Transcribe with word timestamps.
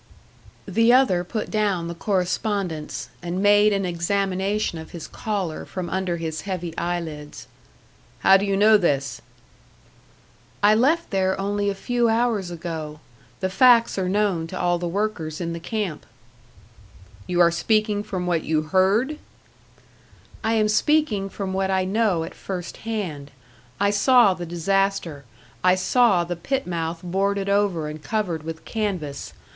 The 0.67 0.91
other 0.91 1.23
put 1.23 1.51
down 1.51 1.87
the 1.87 1.93
correspondence, 1.93 3.09
and 3.21 3.39
made 3.39 3.71
an 3.71 3.85
examination 3.85 4.79
of 4.79 4.89
his 4.93 5.05
caller 5.07 5.63
from 5.63 5.91
under 5.91 6.17
his 6.17 6.41
heavy 6.41 6.75
eyelids. 6.75 7.45
"How 8.21 8.37
do 8.37 8.43
you 8.45 8.57
know 8.57 8.77
this?" 8.77 9.21
"I 10.63 10.73
left 10.73 11.11
there 11.11 11.39
only 11.39 11.69
a 11.69 11.75
few 11.75 12.09
hours 12.09 12.49
ago. 12.49 12.99
The 13.41 13.49
facts 13.51 13.95
are 13.99 14.09
known 14.09 14.47
to 14.47 14.59
all 14.59 14.79
the 14.79 14.87
workers 14.87 15.39
in 15.39 15.53
the 15.53 15.59
camp." 15.59 16.07
"You 17.27 17.39
are 17.39 17.51
speaking 17.51 18.01
from 18.01 18.25
what 18.25 18.41
you 18.41 18.63
heard?" 18.63 19.19
"I 20.43 20.53
am 20.53 20.67
speaking 20.67 21.29
from 21.29 21.53
what 21.53 21.69
I 21.69 21.83
know 21.85 22.23
at 22.23 22.33
first 22.33 22.77
hand. 22.77 23.29
I 23.79 23.91
saw 23.91 24.33
the 24.33 24.47
disaster, 24.47 25.25
I 25.63 25.75
saw 25.75 26.23
the 26.23 26.35
pit 26.35 26.65
mouth 26.65 27.01
boarded 27.03 27.49
over 27.49 27.87
and 27.87 28.01
covered 28.01 28.41
with 28.41 28.65
canvas. 28.65 29.33